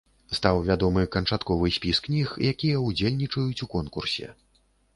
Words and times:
Стаў 0.37 0.61
вядомы 0.69 1.03
канчатковы 1.15 1.67
спіс 1.75 2.01
кніг, 2.07 2.33
якія 2.55 2.81
ўдзельнічаюць 2.89 3.61
у 3.69 3.71
конкурсе. 3.77 4.27